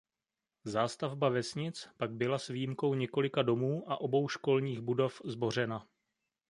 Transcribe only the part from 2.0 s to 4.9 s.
byla s výjimkou několika domů a obou školních